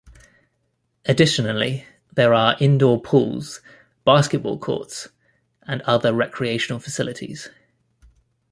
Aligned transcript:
Additionally, 1.05 1.85
there 2.11 2.33
are 2.33 2.57
indoor 2.59 2.99
pools, 2.99 3.61
basketball 4.03 4.57
courts, 4.57 5.09
and 5.61 5.83
other 5.83 6.11
recreational 6.11 6.79
facilities. 6.79 7.51